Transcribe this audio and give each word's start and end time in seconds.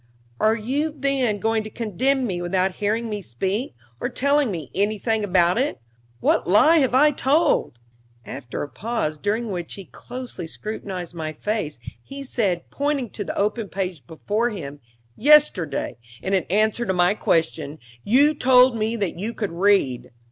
"Are 0.39 0.55
you, 0.55 0.91
then, 0.91 1.37
going 1.37 1.63
to 1.63 1.69
condemn 1.69 2.25
me 2.25 2.41
without 2.41 2.77
hearing 2.77 3.07
me 3.07 3.21
speak, 3.21 3.75
or 3.99 4.09
telling 4.09 4.49
me 4.49 4.71
anything 4.73 5.23
about 5.23 5.59
it? 5.59 5.79
What 6.21 6.47
lie 6.47 6.79
have 6.79 6.95
I 6.95 7.11
told?" 7.11 7.77
After 8.25 8.63
a 8.63 8.67
pause, 8.67 9.19
during 9.19 9.51
which 9.51 9.75
he 9.75 9.85
closely 9.85 10.47
scrutinized 10.47 11.13
my 11.13 11.33
face, 11.33 11.79
he 12.03 12.23
said, 12.23 12.67
pointing 12.71 13.11
to 13.11 13.23
the 13.23 13.37
open 13.37 13.69
page 13.69 14.07
before 14.07 14.49
him: 14.49 14.79
"Yesterday, 15.15 15.99
in 16.19 16.33
answer 16.33 16.83
to 16.83 16.93
my 16.93 17.13
question, 17.13 17.77
you 18.03 18.33
told 18.33 18.75
me 18.75 18.95
that 18.95 19.19
you 19.19 19.35
could 19.35 19.51
read. 19.51 20.09